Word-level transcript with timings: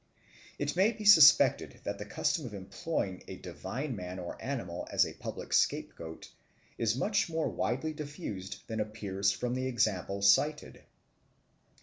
It 0.57 0.75
may 0.75 0.93
be 0.93 1.05
suspected 1.05 1.79
that 1.83 1.99
the 1.99 2.07
custom 2.07 2.47
of 2.47 2.55
employing 2.55 3.21
a 3.27 3.35
divine 3.37 3.95
man 3.95 4.17
or 4.17 4.35
animal 4.43 4.87
as 4.89 5.05
a 5.05 5.13
public 5.13 5.53
scapegoat 5.53 6.27
is 6.79 6.97
much 6.97 7.29
more 7.29 7.47
widely 7.49 7.93
diffused 7.93 8.63
than 8.67 8.79
appears 8.79 9.31
from 9.31 9.53
the 9.53 9.67
examples 9.67 10.27
cited. 10.33 10.81